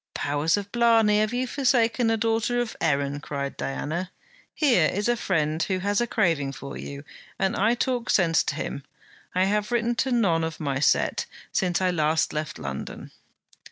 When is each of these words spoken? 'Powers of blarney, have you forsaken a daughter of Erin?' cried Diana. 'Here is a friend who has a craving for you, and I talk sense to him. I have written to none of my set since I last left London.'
'Powers 0.15 0.57
of 0.57 0.71
blarney, 0.71 1.19
have 1.19 1.31
you 1.31 1.45
forsaken 1.45 2.09
a 2.09 2.17
daughter 2.17 2.59
of 2.59 2.75
Erin?' 2.81 3.19
cried 3.19 3.55
Diana. 3.55 4.09
'Here 4.55 4.87
is 4.91 5.07
a 5.07 5.15
friend 5.15 5.61
who 5.61 5.77
has 5.77 6.01
a 6.01 6.07
craving 6.07 6.53
for 6.53 6.75
you, 6.75 7.03
and 7.37 7.55
I 7.55 7.75
talk 7.75 8.09
sense 8.09 8.41
to 8.45 8.55
him. 8.55 8.81
I 9.35 9.43
have 9.43 9.71
written 9.71 9.93
to 9.97 10.11
none 10.11 10.43
of 10.43 10.59
my 10.59 10.79
set 10.79 11.27
since 11.51 11.81
I 11.81 11.91
last 11.91 12.33
left 12.33 12.57
London.' 12.57 13.11